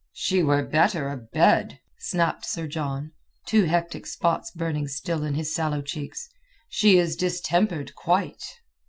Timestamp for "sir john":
2.43-3.11